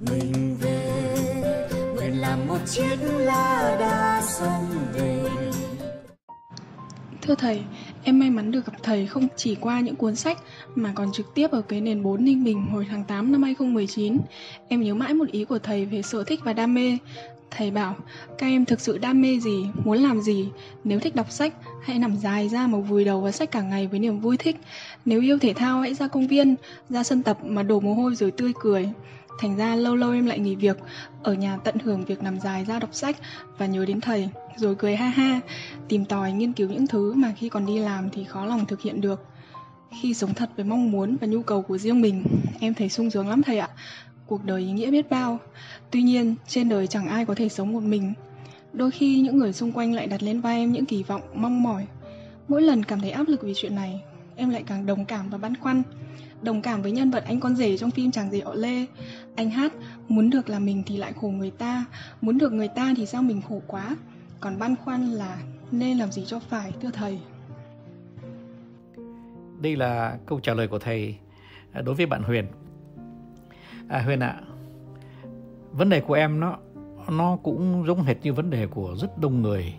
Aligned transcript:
mình 0.00 0.56
về 0.60 1.68
nguyện 1.94 2.20
làm 2.20 2.48
một 2.48 2.58
chiếc 2.66 2.96
lá 3.02 3.76
đa 3.80 4.22
sông 4.26 4.66
về 4.92 5.22
Thưa 7.22 7.34
thầy, 7.34 7.62
em 8.04 8.18
may 8.18 8.30
mắn 8.30 8.50
được 8.50 8.66
gặp 8.66 8.72
thầy 8.82 9.06
không 9.06 9.28
chỉ 9.36 9.54
qua 9.54 9.80
những 9.80 9.96
cuốn 9.96 10.16
sách 10.16 10.38
mà 10.74 10.92
còn 10.94 11.12
trực 11.12 11.34
tiếp 11.34 11.50
ở 11.50 11.62
cái 11.62 11.80
nền 11.80 12.02
4 12.02 12.24
Ninh 12.24 12.44
Bình 12.44 12.66
hồi 12.72 12.86
tháng 12.90 13.04
8 13.04 13.32
năm 13.32 13.42
2019. 13.42 14.18
Em 14.68 14.82
nhớ 14.82 14.94
mãi 14.94 15.14
một 15.14 15.28
ý 15.32 15.44
của 15.44 15.58
thầy 15.58 15.84
về 15.84 16.02
sở 16.02 16.24
thích 16.24 16.40
và 16.44 16.52
đam 16.52 16.74
mê. 16.74 16.98
Thầy 17.50 17.70
bảo, 17.70 17.96
các 18.38 18.46
em 18.46 18.64
thực 18.64 18.80
sự 18.80 18.98
đam 18.98 19.22
mê 19.22 19.38
gì, 19.38 19.66
muốn 19.84 19.98
làm 19.98 20.20
gì. 20.20 20.48
Nếu 20.84 21.00
thích 21.00 21.14
đọc 21.14 21.30
sách, 21.30 21.54
hãy 21.82 21.98
nằm 21.98 22.16
dài 22.16 22.48
ra 22.48 22.66
mà 22.66 22.78
vùi 22.78 23.04
đầu 23.04 23.20
vào 23.20 23.32
sách 23.32 23.50
cả 23.50 23.62
ngày 23.62 23.86
với 23.86 24.00
niềm 24.00 24.20
vui 24.20 24.36
thích. 24.36 24.56
Nếu 25.04 25.20
yêu 25.20 25.38
thể 25.38 25.52
thao, 25.52 25.80
hãy 25.80 25.94
ra 25.94 26.08
công 26.08 26.26
viên, 26.26 26.54
ra 26.90 27.02
sân 27.02 27.22
tập 27.22 27.38
mà 27.44 27.62
đổ 27.62 27.80
mồ 27.80 27.94
hôi 27.94 28.14
rồi 28.14 28.30
tươi 28.30 28.52
cười. 28.60 28.88
Thành 29.38 29.56
ra 29.56 29.76
lâu 29.76 29.96
lâu 29.96 30.12
em 30.12 30.26
lại 30.26 30.38
nghỉ 30.38 30.54
việc, 30.54 30.78
ở 31.22 31.34
nhà 31.34 31.56
tận 31.56 31.78
hưởng 31.78 32.04
việc 32.04 32.22
nằm 32.22 32.40
dài 32.40 32.64
ra 32.64 32.78
đọc 32.78 32.94
sách 32.94 33.16
và 33.58 33.66
nhớ 33.66 33.84
đến 33.86 34.00
thầy, 34.00 34.28
rồi 34.56 34.74
cười 34.74 34.96
ha 34.96 35.08
ha, 35.08 35.40
tìm 35.88 36.04
tòi 36.04 36.32
nghiên 36.32 36.52
cứu 36.52 36.68
những 36.68 36.86
thứ 36.86 37.12
mà 37.14 37.32
khi 37.36 37.48
còn 37.48 37.66
đi 37.66 37.78
làm 37.78 38.10
thì 38.10 38.24
khó 38.24 38.44
lòng 38.44 38.66
thực 38.66 38.82
hiện 38.82 39.00
được. 39.00 39.24
Khi 40.00 40.14
sống 40.14 40.34
thật 40.34 40.50
với 40.56 40.64
mong 40.64 40.90
muốn 40.90 41.16
và 41.20 41.26
nhu 41.26 41.42
cầu 41.42 41.62
của 41.62 41.78
riêng 41.78 42.00
mình, 42.00 42.24
em 42.60 42.74
thấy 42.74 42.88
sung 42.88 43.10
sướng 43.10 43.28
lắm 43.28 43.42
thầy 43.42 43.58
ạ. 43.58 43.68
Cuộc 44.26 44.44
đời 44.44 44.60
ý 44.60 44.72
nghĩa 44.72 44.90
biết 44.90 45.10
bao. 45.10 45.38
Tuy 45.90 46.02
nhiên, 46.02 46.34
trên 46.46 46.68
đời 46.68 46.86
chẳng 46.86 47.08
ai 47.08 47.24
có 47.24 47.34
thể 47.34 47.48
sống 47.48 47.72
một 47.72 47.82
mình. 47.82 48.12
Đôi 48.72 48.90
khi 48.90 49.20
những 49.20 49.38
người 49.38 49.52
xung 49.52 49.72
quanh 49.72 49.94
lại 49.94 50.06
đặt 50.06 50.22
lên 50.22 50.40
vai 50.40 50.58
em 50.58 50.72
những 50.72 50.84
kỳ 50.86 51.02
vọng, 51.02 51.22
mong 51.34 51.62
mỏi. 51.62 51.86
Mỗi 52.48 52.62
lần 52.62 52.84
cảm 52.84 53.00
thấy 53.00 53.10
áp 53.10 53.28
lực 53.28 53.42
vì 53.42 53.52
chuyện 53.56 53.74
này, 53.74 54.00
em 54.38 54.50
lại 54.50 54.62
càng 54.66 54.86
đồng 54.86 55.04
cảm 55.04 55.30
và 55.30 55.38
băn 55.38 55.56
khoăn. 55.56 55.82
Đồng 56.42 56.62
cảm 56.62 56.82
với 56.82 56.92
nhân 56.92 57.10
vật 57.10 57.24
anh 57.24 57.40
con 57.40 57.56
rể 57.56 57.76
trong 57.76 57.90
phim 57.90 58.10
Chàng 58.10 58.30
rể 58.30 58.40
họ 58.40 58.54
Lê. 58.54 58.86
Anh 59.36 59.50
hát, 59.50 59.72
muốn 60.08 60.30
được 60.30 60.48
là 60.48 60.58
mình 60.58 60.82
thì 60.86 60.96
lại 60.96 61.12
khổ 61.20 61.28
người 61.28 61.50
ta, 61.50 61.84
muốn 62.20 62.38
được 62.38 62.52
người 62.52 62.68
ta 62.68 62.94
thì 62.96 63.06
sao 63.06 63.22
mình 63.22 63.42
khổ 63.48 63.62
quá. 63.66 63.96
Còn 64.40 64.58
băn 64.58 64.76
khoăn 64.76 65.06
là 65.06 65.38
nên 65.70 65.98
làm 65.98 66.12
gì 66.12 66.24
cho 66.26 66.40
phải, 66.40 66.72
thưa 66.80 66.90
thầy. 66.90 67.20
Đây 69.60 69.76
là 69.76 70.18
câu 70.26 70.40
trả 70.40 70.54
lời 70.54 70.68
của 70.68 70.78
thầy 70.78 71.16
à, 71.72 71.80
đối 71.80 71.94
với 71.94 72.06
bạn 72.06 72.22
Huyền. 72.22 72.46
À, 73.88 74.02
Huyền 74.02 74.20
ạ, 74.20 74.28
à, 74.28 74.42
vấn 75.72 75.88
đề 75.88 76.00
của 76.00 76.14
em 76.14 76.40
nó 76.40 76.58
nó 77.08 77.36
cũng 77.42 77.84
giống 77.86 78.02
hệt 78.02 78.16
như 78.22 78.32
vấn 78.32 78.50
đề 78.50 78.66
của 78.66 78.96
rất 79.00 79.18
đông 79.18 79.42
người 79.42 79.74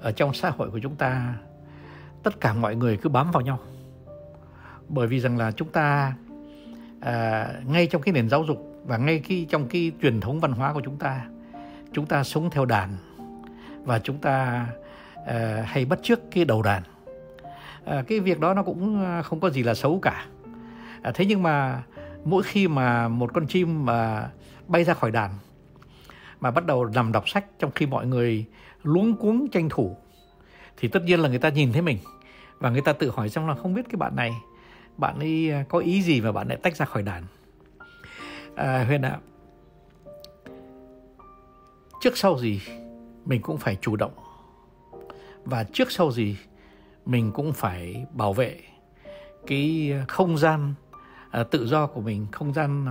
ở 0.00 0.12
trong 0.12 0.34
xã 0.34 0.50
hội 0.50 0.70
của 0.70 0.80
chúng 0.82 0.96
ta. 0.96 1.34
Tất 2.22 2.40
cả 2.40 2.52
mọi 2.52 2.76
người 2.76 2.96
cứ 2.96 3.08
bám 3.08 3.30
vào 3.30 3.40
nhau 3.40 3.58
bởi 4.88 5.06
vì 5.06 5.20
rằng 5.20 5.38
là 5.38 5.50
chúng 5.50 5.68
ta 5.68 6.14
à, 7.00 7.48
ngay 7.66 7.86
trong 7.86 8.02
cái 8.02 8.12
nền 8.12 8.28
giáo 8.28 8.44
dục 8.44 8.82
và 8.84 8.96
ngay 8.96 9.20
khi 9.24 9.44
trong 9.44 9.68
cái 9.68 9.92
truyền 10.02 10.20
thống 10.20 10.40
văn 10.40 10.52
hóa 10.52 10.72
của 10.72 10.80
chúng 10.84 10.96
ta 10.96 11.26
chúng 11.92 12.06
ta 12.06 12.24
sống 12.24 12.50
theo 12.50 12.64
đàn 12.64 12.96
và 13.84 13.98
chúng 13.98 14.18
ta 14.18 14.66
à, 15.26 15.64
hay 15.66 15.84
bắt 15.84 15.98
chước 16.02 16.20
cái 16.30 16.44
đầu 16.44 16.62
đàn. 16.62 16.82
À, 17.84 18.04
cái 18.08 18.20
việc 18.20 18.40
đó 18.40 18.54
nó 18.54 18.62
cũng 18.62 19.04
à, 19.04 19.22
không 19.22 19.40
có 19.40 19.50
gì 19.50 19.62
là 19.62 19.74
xấu 19.74 19.98
cả. 20.02 20.26
À, 21.02 21.12
thế 21.14 21.24
nhưng 21.24 21.42
mà 21.42 21.82
mỗi 22.24 22.42
khi 22.42 22.68
mà 22.68 23.08
một 23.08 23.30
con 23.34 23.46
chim 23.46 23.84
mà 23.84 24.30
bay 24.68 24.84
ra 24.84 24.94
khỏi 24.94 25.10
đàn 25.10 25.30
mà 26.40 26.50
bắt 26.50 26.66
đầu 26.66 26.84
nằm 26.84 27.12
đọc 27.12 27.28
sách 27.28 27.44
trong 27.58 27.70
khi 27.74 27.86
mọi 27.86 28.06
người 28.06 28.44
luống 28.82 29.16
cuống 29.16 29.48
tranh 29.48 29.68
thủ 29.68 29.96
thì 30.76 30.88
tất 30.88 31.02
nhiên 31.02 31.20
là 31.20 31.28
người 31.28 31.38
ta 31.38 31.48
nhìn 31.48 31.72
thấy 31.72 31.82
mình 31.82 31.98
và 32.58 32.70
người 32.70 32.80
ta 32.80 32.92
tự 32.92 33.10
hỏi 33.10 33.28
xong 33.28 33.48
là 33.48 33.54
không 33.54 33.74
biết 33.74 33.82
cái 33.84 33.96
bạn 33.96 34.16
này 34.16 34.32
bạn 34.96 35.18
ấy 35.18 35.50
à, 35.50 35.64
có 35.68 35.78
ý 35.78 36.02
gì 36.02 36.20
mà 36.20 36.32
bạn 36.32 36.48
lại 36.48 36.58
tách 36.62 36.76
ra 36.76 36.86
khỏi 36.86 37.02
đàn? 37.02 37.24
À, 38.56 38.84
Huyền 38.84 39.02
ạ 39.02 39.18
trước 42.06 42.16
sau 42.16 42.38
gì 42.38 42.60
mình 43.24 43.42
cũng 43.42 43.58
phải 43.58 43.76
chủ 43.80 43.96
động. 43.96 44.12
Và 45.44 45.64
trước 45.64 45.92
sau 45.92 46.12
gì 46.12 46.36
mình 47.06 47.32
cũng 47.32 47.52
phải 47.52 48.06
bảo 48.12 48.32
vệ 48.32 48.60
cái 49.46 49.92
không 50.08 50.38
gian 50.38 50.74
à, 51.30 51.44
tự 51.44 51.66
do 51.66 51.86
của 51.86 52.00
mình 52.00 52.26
không 52.32 52.54
gian 52.54 52.86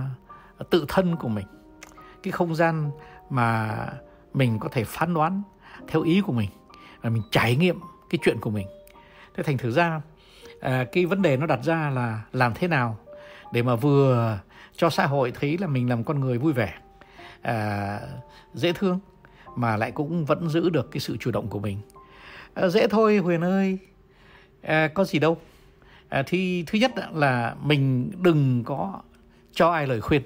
à, 0.58 0.64
tự 0.70 0.84
thân 0.88 1.16
của 1.16 1.28
mình. 1.28 1.46
Cái 2.22 2.32
không 2.32 2.54
gian 2.54 2.90
mà 3.30 3.78
mình 4.34 4.58
có 4.58 4.68
thể 4.72 4.84
phán 4.84 5.14
đoán 5.14 5.42
theo 5.88 6.02
ý 6.02 6.20
của 6.20 6.32
mình 6.32 6.50
và 7.00 7.10
mình 7.10 7.22
trải 7.30 7.56
nghiệm 7.56 7.80
cái 8.10 8.18
chuyện 8.22 8.40
của 8.40 8.50
mình. 8.50 8.66
Thế 9.34 9.42
thành 9.42 9.58
thử 9.58 9.70
ra 9.70 10.00
à, 10.60 10.84
cái 10.92 11.06
vấn 11.06 11.22
đề 11.22 11.36
nó 11.36 11.46
đặt 11.46 11.60
ra 11.64 11.90
là 11.90 12.22
làm 12.32 12.54
thế 12.54 12.68
nào 12.68 12.98
để 13.52 13.62
mà 13.62 13.76
vừa 13.76 14.38
cho 14.76 14.90
xã 14.90 15.06
hội 15.06 15.32
thấy 15.40 15.58
là 15.58 15.66
mình 15.66 15.88
làm 15.88 16.04
con 16.04 16.20
người 16.20 16.38
vui 16.38 16.52
vẻ 16.52 16.74
à, 17.42 18.00
dễ 18.54 18.72
thương 18.72 18.98
mà 19.56 19.76
lại 19.76 19.90
cũng 19.90 20.24
vẫn 20.24 20.48
giữ 20.48 20.68
được 20.68 20.90
cái 20.90 21.00
sự 21.00 21.16
chủ 21.16 21.30
động 21.30 21.48
của 21.48 21.58
mình. 21.58 21.78
À, 22.54 22.68
dễ 22.68 22.88
thôi 22.88 23.16
huyền 23.16 23.40
ơi. 23.40 23.78
À, 24.62 24.88
có 24.94 25.04
gì 25.04 25.18
đâu. 25.18 25.36
À, 26.08 26.22
thì 26.26 26.64
thứ 26.66 26.78
nhất 26.78 26.92
là 27.12 27.54
mình 27.62 28.12
đừng 28.22 28.64
có 28.64 29.00
cho 29.52 29.70
ai 29.70 29.86
lời 29.86 30.00
khuyên. 30.00 30.22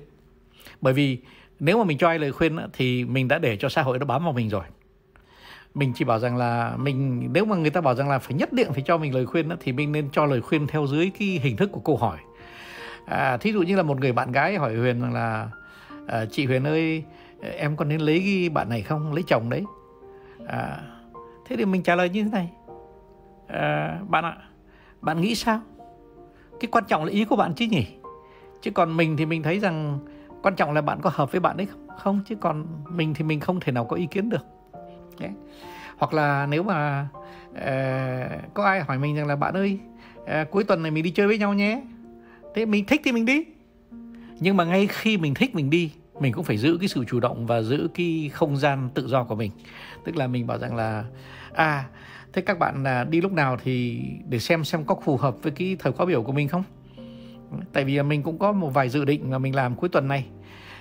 Bởi 0.81 0.93
vì 0.93 1.19
nếu 1.61 1.79
mà 1.79 1.85
mình 1.85 1.99
cho 1.99 2.09
ai 2.09 2.19
lời 2.19 2.33
khuyên 2.33 2.59
thì 2.73 3.05
mình 3.05 3.29
đã 3.29 3.39
để 3.39 3.57
cho 3.57 3.69
xã 3.69 3.83
hội 3.83 3.99
nó 3.99 4.07
bám 4.07 4.25
vào 4.25 4.33
mình 4.33 4.49
rồi 4.49 4.65
mình 5.75 5.93
chỉ 5.95 6.05
bảo 6.05 6.19
rằng 6.19 6.37
là 6.37 6.77
mình 6.77 7.29
nếu 7.33 7.45
mà 7.45 7.57
người 7.57 7.71
ta 7.71 7.81
bảo 7.81 7.95
rằng 7.95 8.09
là 8.09 8.19
phải 8.19 8.35
nhất 8.35 8.53
định 8.53 8.73
phải 8.73 8.83
cho 8.87 8.99
mình 8.99 9.15
lời 9.15 9.27
khuyên 9.27 9.49
đó, 9.49 9.57
thì 9.61 9.73
mình 9.73 9.93
nên 9.93 10.09
cho 10.13 10.27
lời 10.27 10.41
khuyên 10.41 10.67
theo 10.67 10.87
dưới 10.87 11.11
cái 11.19 11.29
hình 11.29 11.57
thức 11.57 11.73
của 11.73 11.81
câu 11.81 11.97
hỏi. 11.97 12.19
À, 13.07 13.37
thí 13.37 13.53
dụ 13.53 13.63
như 13.63 13.77
là 13.77 13.83
một 13.83 14.01
người 14.01 14.13
bạn 14.13 14.33
gái 14.33 14.57
hỏi 14.57 14.77
huyền 14.77 15.01
rằng 15.01 15.15
là 15.15 15.51
à, 16.07 16.25
chị 16.31 16.47
huyền 16.47 16.65
ơi 16.65 17.05
em 17.57 17.77
có 17.77 17.85
nên 17.85 18.01
lấy 18.01 18.21
cái 18.21 18.49
bạn 18.49 18.69
này 18.69 18.83
không? 18.83 19.13
Lấy 19.13 19.23
chồng 19.27 19.51
đấy. 19.51 19.65
À, 20.47 20.81
thế 21.47 21.57
thì 21.57 21.65
mình 21.65 21.83
trả 21.83 21.95
lời 21.95 22.09
như 22.09 22.25
thế 22.25 22.31
này. 22.31 22.51
À, 23.49 23.99
bạn 24.09 24.25
ạ 24.25 24.37
bạn 25.01 25.21
nghĩ 25.21 25.35
sao? 25.35 25.61
Cái 26.61 26.69
quan 26.73 26.85
trọng 26.89 27.05
là 27.05 27.11
ý 27.11 27.25
của 27.25 27.37
bạn 27.37 27.55
chứ 27.55 27.67
nhỉ? 27.67 27.87
Chứ 28.63 28.71
còn 28.71 28.97
mình 28.97 29.17
thì 29.17 29.27
mình 29.27 29.43
thấy 29.43 29.59
rằng 29.59 29.99
quan 30.43 30.55
trọng 30.55 30.73
là 30.73 30.81
bạn 30.81 31.01
có 31.03 31.11
hợp 31.15 31.33
với 31.33 31.41
bạn 31.41 31.57
ấy 31.57 31.67
không? 31.67 31.87
Không 31.99 32.21
chứ 32.27 32.35
còn 32.37 32.67
mình 32.89 33.15
thì 33.15 33.25
mình 33.25 33.41
không 33.41 33.61
thể 33.61 33.73
nào 33.73 33.85
có 33.85 33.97
ý 33.97 34.07
kiến 34.07 34.29
được 34.31 34.47
nhé. 35.21 35.31
Hoặc 35.99 36.13
là 36.13 36.47
nếu 36.47 36.63
mà 36.63 37.09
uh, 37.51 38.55
có 38.55 38.65
ai 38.65 38.81
hỏi 38.81 38.99
mình 38.99 39.17
rằng 39.17 39.27
là 39.27 39.37
bạn 39.37 39.55
ơi 39.55 39.79
uh, 40.21 40.51
cuối 40.51 40.65
tuần 40.65 40.83
này 40.83 40.91
mình 40.91 41.05
đi 41.05 41.11
chơi 41.11 41.27
với 41.27 41.39
nhau 41.39 41.55
nhé. 41.55 41.83
Thế 42.55 42.67
mình 42.67 42.85
thích 42.85 43.01
thì 43.05 43.13
mình 43.13 43.25
đi. 43.25 43.45
Nhưng 44.41 44.57
mà 44.57 44.65
ngay 44.65 44.87
khi 44.87 45.17
mình 45.19 45.35
thích 45.35 45.55
mình 45.55 45.71
đi 45.71 45.93
mình 46.21 46.33
cũng 46.33 46.45
phải 46.45 46.57
giữ 46.57 46.77
cái 46.81 46.89
sự 46.89 47.05
chủ 47.05 47.21
động 47.21 47.47
và 47.47 47.63
giữ 47.63 47.89
cái 47.95 48.31
không 48.33 48.57
gian 48.57 48.89
tự 48.95 49.09
do 49.09 49.25
của 49.25 49.35
mình. 49.35 49.51
Tức 50.05 50.17
là 50.17 50.27
mình 50.27 50.47
bảo 50.47 50.59
rằng 50.59 50.77
là 50.77 51.05
à 51.53 51.85
thế 52.33 52.43
các 52.43 52.59
bạn 52.59 52.83
là 52.83 53.05
đi 53.05 53.21
lúc 53.21 53.33
nào 53.33 53.57
thì 53.63 54.03
để 54.29 54.39
xem 54.39 54.65
xem 54.65 54.85
có 54.85 54.97
phù 55.05 55.17
hợp 55.17 55.37
với 55.43 55.53
cái 55.53 55.77
thời 55.79 55.93
khóa 55.93 56.07
biểu 56.07 56.23
của 56.23 56.33
mình 56.33 56.49
không? 56.49 56.63
Tại 57.73 57.85
vì 57.85 58.03
mình 58.03 58.23
cũng 58.23 58.39
có 58.39 58.53
một 58.53 58.69
vài 58.69 58.89
dự 58.89 59.05
định 59.05 59.31
là 59.31 59.39
mình 59.39 59.55
làm 59.55 59.75
cuối 59.75 59.89
tuần 59.89 60.09
này. 60.09 60.25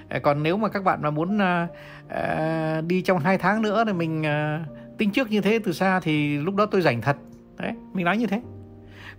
Ờ, 0.09 0.19
còn 0.19 0.43
nếu 0.43 0.57
mà 0.57 0.69
các 0.69 0.83
bạn 0.83 1.01
mà 1.01 1.09
muốn 1.09 1.37
uh, 1.37 2.85
đi 2.87 3.01
trong 3.01 3.19
hai 3.19 3.37
tháng 3.37 3.61
nữa 3.61 3.83
thì 3.87 3.93
mình 3.93 4.21
uh, 4.21 4.97
tính 4.97 5.11
trước 5.11 5.31
như 5.31 5.41
thế 5.41 5.59
từ 5.63 5.71
xa 5.71 5.99
thì 5.99 6.37
lúc 6.37 6.55
đó 6.55 6.65
tôi 6.65 6.81
rảnh 6.81 7.01
thật. 7.01 7.17
Đấy 7.57 7.73
mình 7.93 8.05
nói 8.05 8.17
như 8.17 8.27
thế. 8.27 8.41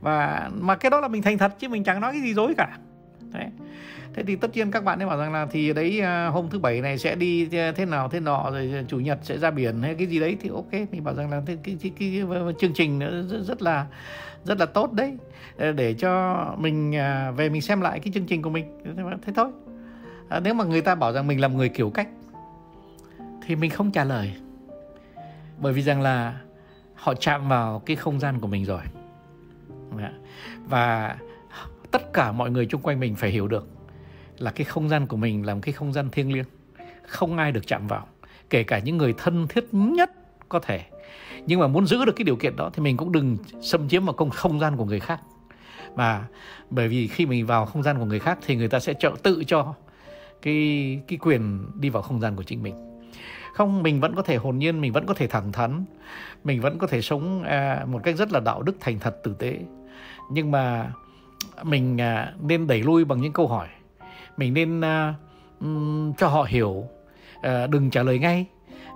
Và 0.00 0.50
mà 0.54 0.76
cái 0.76 0.90
đó 0.90 1.00
là 1.00 1.08
mình 1.08 1.22
thành 1.22 1.38
thật 1.38 1.52
chứ 1.58 1.68
mình 1.68 1.84
chẳng 1.84 2.00
nói 2.00 2.12
cái 2.12 2.20
gì 2.20 2.34
dối 2.34 2.54
cả. 2.58 2.78
Đấy. 3.32 3.46
Thế 4.14 4.22
thì 4.26 4.36
tất 4.36 4.50
nhiên 4.54 4.70
các 4.70 4.84
bạn 4.84 4.98
ấy 4.98 5.06
bảo 5.06 5.18
rằng 5.18 5.32
là 5.32 5.46
thì 5.50 5.72
đấy 5.72 6.02
hôm 6.30 6.48
thứ 6.50 6.58
bảy 6.58 6.80
này 6.80 6.98
sẽ 6.98 7.14
đi 7.14 7.46
thế 7.46 7.86
nào 7.88 8.08
thế 8.08 8.20
nọ 8.20 8.50
rồi 8.50 8.84
chủ 8.88 8.98
nhật 8.98 9.18
sẽ 9.22 9.38
ra 9.38 9.50
biển 9.50 9.82
hay 9.82 9.94
cái 9.94 10.06
gì 10.06 10.20
đấy 10.20 10.36
thì 10.40 10.48
ok 10.48 10.72
mình 10.72 11.04
bảo 11.04 11.14
rằng 11.14 11.30
là 11.30 11.42
cái, 11.46 11.58
cái, 11.64 11.76
cái, 11.82 11.92
cái, 11.98 12.22
cái 12.30 12.40
chương 12.58 12.74
trình 12.74 12.98
rất, 12.98 13.42
rất 13.42 13.62
là 13.62 13.86
rất 14.44 14.58
là 14.60 14.66
tốt 14.66 14.92
đấy. 14.92 15.16
Ờ, 15.58 15.72
để 15.72 15.94
cho 15.94 16.44
mình 16.58 16.90
về 17.36 17.48
mình 17.48 17.62
xem 17.62 17.80
lại 17.80 18.00
cái 18.00 18.12
chương 18.14 18.26
trình 18.26 18.42
của 18.42 18.50
mình. 18.50 18.80
Thế 19.26 19.32
thôi 19.36 19.50
à, 20.30 20.40
nếu 20.40 20.54
mà 20.54 20.64
người 20.64 20.80
ta 20.80 20.94
bảo 20.94 21.12
rằng 21.12 21.26
mình 21.26 21.40
làm 21.40 21.56
người 21.56 21.68
kiểu 21.68 21.90
cách 21.90 22.08
thì 23.46 23.56
mình 23.56 23.70
không 23.70 23.90
trả 23.90 24.04
lời. 24.04 24.32
Bởi 25.58 25.72
vì 25.72 25.82
rằng 25.82 26.00
là 26.00 26.40
họ 26.94 27.14
chạm 27.14 27.48
vào 27.48 27.82
cái 27.86 27.96
không 27.96 28.20
gian 28.20 28.40
của 28.40 28.48
mình 28.48 28.64
rồi. 28.64 28.80
Và 30.68 31.16
tất 31.90 32.12
cả 32.12 32.32
mọi 32.32 32.50
người 32.50 32.68
xung 32.72 32.82
quanh 32.82 33.00
mình 33.00 33.14
phải 33.14 33.30
hiểu 33.30 33.48
được 33.48 33.68
là 34.38 34.50
cái 34.50 34.64
không 34.64 34.88
gian 34.88 35.06
của 35.06 35.16
mình 35.16 35.46
là 35.46 35.54
một 35.54 35.60
cái 35.62 35.72
không 35.72 35.92
gian 35.92 36.10
thiêng 36.10 36.32
liêng. 36.32 36.44
Không 37.06 37.38
ai 37.38 37.52
được 37.52 37.66
chạm 37.66 37.86
vào 37.86 38.06
kể 38.50 38.62
cả 38.62 38.78
những 38.78 38.96
người 38.96 39.14
thân 39.18 39.48
thiết 39.48 39.64
nhất 39.72 40.10
có 40.48 40.58
thể. 40.58 40.80
Nhưng 41.46 41.60
mà 41.60 41.66
muốn 41.66 41.86
giữ 41.86 42.04
được 42.04 42.12
cái 42.16 42.24
điều 42.24 42.36
kiện 42.36 42.56
đó 42.56 42.70
thì 42.72 42.82
mình 42.82 42.96
cũng 42.96 43.12
đừng 43.12 43.36
xâm 43.62 43.88
chiếm 43.88 44.04
vào 44.04 44.14
công 44.14 44.30
không 44.30 44.60
gian 44.60 44.76
của 44.76 44.84
người 44.84 45.00
khác. 45.00 45.20
Mà 45.96 46.24
bởi 46.70 46.88
vì 46.88 47.06
khi 47.06 47.26
mình 47.26 47.46
vào 47.46 47.66
không 47.66 47.82
gian 47.82 47.98
của 47.98 48.04
người 48.04 48.18
khác 48.18 48.38
thì 48.46 48.56
người 48.56 48.68
ta 48.68 48.80
sẽ 48.80 48.94
trợ 48.94 49.12
tự 49.22 49.44
cho 49.46 49.74
cái 50.42 51.00
cái 51.08 51.18
quyền 51.18 51.66
đi 51.80 51.88
vào 51.88 52.02
không 52.02 52.20
gian 52.20 52.36
của 52.36 52.42
chính 52.42 52.62
mình. 52.62 52.74
Không 53.54 53.82
mình 53.82 54.00
vẫn 54.00 54.14
có 54.14 54.22
thể 54.22 54.36
hồn 54.36 54.58
nhiên 54.58 54.80
mình 54.80 54.92
vẫn 54.92 55.06
có 55.06 55.14
thể 55.14 55.26
thẳng 55.26 55.52
thắn 55.52 55.84
mình 56.44 56.60
vẫn 56.60 56.78
có 56.78 56.86
thể 56.86 57.02
sống 57.02 57.42
à, 57.42 57.84
một 57.86 58.00
cách 58.04 58.16
rất 58.16 58.32
là 58.32 58.40
đạo 58.40 58.62
đức 58.62 58.76
thành 58.80 58.98
thật 58.98 59.16
tử 59.22 59.34
tế. 59.38 59.58
Nhưng 60.30 60.50
mà 60.50 60.92
mình 61.62 62.00
à, 62.00 62.34
nên 62.42 62.66
đẩy 62.66 62.82
lui 62.82 63.04
bằng 63.04 63.20
những 63.20 63.32
câu 63.32 63.48
hỏi. 63.48 63.68
Mình 64.36 64.54
nên 64.54 64.80
à, 64.80 65.14
um, 65.60 66.12
cho 66.12 66.28
họ 66.28 66.42
hiểu 66.42 66.84
à, 67.42 67.66
đừng 67.66 67.90
trả 67.90 68.02
lời 68.02 68.18
ngay. 68.18 68.46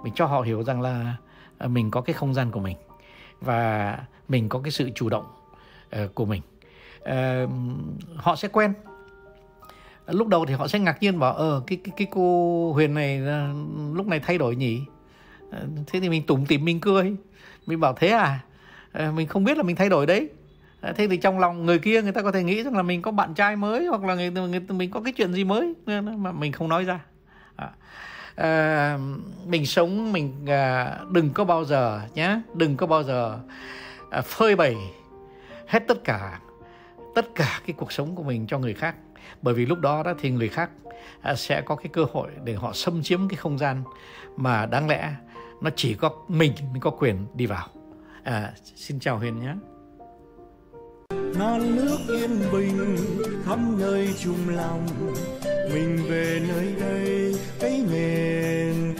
Mình 0.05 0.12
cho 0.17 0.26
họ 0.26 0.41
hiểu 0.41 0.62
rằng 0.62 0.81
là 0.81 1.17
à, 1.58 1.69
mình 1.69 1.91
có 1.91 2.00
cái 2.00 2.14
không 2.14 2.35
gian 2.35 2.50
của 2.50 2.61
mình 2.61 2.76
và 3.41 3.99
mình 4.29 4.49
có 4.49 4.58
cái 4.58 4.70
sự 4.70 4.91
chủ 4.94 5.08
động 5.08 5.26
uh, 6.05 6.14
của 6.14 6.25
mình. 6.25 6.43
Uh, 7.02 7.50
họ 8.17 8.37
sẽ 8.37 8.49
quen 8.49 8.73
lúc 10.06 10.28
đầu 10.28 10.46
thì 10.46 10.54
họ 10.54 10.68
sẽ 10.68 10.78
ngạc 10.78 11.02
nhiên 11.02 11.18
bảo 11.18 11.34
ờ 11.34 11.62
cái 11.66 11.78
cái 11.84 11.92
cái 11.96 12.06
cô 12.10 12.72
Huyền 12.72 12.94
này 12.94 13.22
ờ, 13.26 13.48
lúc 13.94 14.06
này 14.06 14.20
thay 14.20 14.38
đổi 14.38 14.56
nhỉ? 14.56 14.80
Ờ, 15.50 15.66
thế 15.86 16.00
thì 16.00 16.08
mình 16.08 16.26
tủm 16.26 16.44
tỉm 16.44 16.64
mình 16.64 16.80
cười. 16.80 17.16
Mình 17.66 17.80
bảo 17.80 17.94
thế 17.94 18.08
à? 18.08 18.40
Ờ, 18.92 19.12
mình 19.12 19.26
không 19.28 19.44
biết 19.44 19.56
là 19.56 19.62
mình 19.62 19.76
thay 19.76 19.88
đổi 19.88 20.06
đấy. 20.06 20.28
Thế 20.96 21.08
thì 21.08 21.16
trong 21.16 21.38
lòng 21.38 21.66
người 21.66 21.78
kia 21.78 22.02
người 22.02 22.12
ta 22.12 22.22
có 22.22 22.32
thể 22.32 22.42
nghĩ 22.42 22.62
rằng 22.62 22.76
là 22.76 22.82
mình 22.82 23.02
có 23.02 23.10
bạn 23.10 23.34
trai 23.34 23.56
mới 23.56 23.86
hoặc 23.86 24.04
là 24.04 24.14
người, 24.14 24.30
người 24.30 24.60
mình 24.60 24.90
có 24.90 25.00
cái 25.00 25.12
chuyện 25.12 25.32
gì 25.32 25.44
mới. 25.44 25.74
Mà 25.86 26.32
mình 26.32 26.52
không 26.52 26.68
nói 26.68 26.84
ra. 26.84 27.00
À, 27.56 27.70
à, 28.34 28.98
mình 29.46 29.66
sống 29.66 30.12
mình 30.12 30.46
à, 30.46 30.98
đừng 31.10 31.30
có 31.30 31.44
bao 31.44 31.64
giờ 31.64 32.00
nhé 32.14 32.40
đừng 32.54 32.76
có 32.76 32.86
bao 32.86 33.02
giờ 33.02 33.38
à, 34.10 34.20
phơi 34.20 34.56
bày 34.56 34.76
hết 35.66 35.84
tất 35.88 36.04
cả 36.04 36.40
tất 37.14 37.34
cả 37.34 37.60
cái 37.66 37.74
cuộc 37.76 37.92
sống 37.92 38.14
của 38.14 38.22
mình 38.22 38.46
cho 38.46 38.58
người 38.58 38.74
khác 38.74 38.94
bởi 39.42 39.54
vì 39.54 39.66
lúc 39.66 39.80
đó 39.80 40.02
đó 40.02 40.14
thì 40.18 40.30
người 40.30 40.48
khác 40.48 40.70
à, 41.22 41.34
sẽ 41.34 41.60
có 41.60 41.76
cái 41.76 41.88
cơ 41.92 42.06
hội 42.12 42.30
để 42.44 42.54
họ 42.54 42.72
xâm 42.72 43.02
chiếm 43.02 43.28
cái 43.28 43.36
không 43.36 43.58
gian 43.58 43.82
mà 44.36 44.66
đáng 44.66 44.88
lẽ 44.88 45.14
nó 45.60 45.70
chỉ 45.76 45.94
có 45.94 46.10
mình 46.28 46.52
mới 46.72 46.80
có 46.80 46.90
quyền 46.90 47.26
đi 47.34 47.46
vào. 47.46 47.68
À, 48.22 48.52
xin 48.76 49.00
chào 49.00 49.18
huyền 49.18 49.40
nhé. 49.40 49.54
Non 51.38 51.76
nước 51.76 51.98
yên 52.08 52.40
bình 52.52 52.96
khắp 53.44 53.58
nơi 53.78 54.14
chung 54.24 54.48
lòng 54.48 54.86
mình 55.72 55.98
về 56.08 56.40
nơi 56.48 56.74
đây 56.80 57.34
cái 57.60 57.84
miền 57.92 58.94